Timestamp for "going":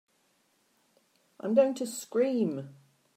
1.53-1.75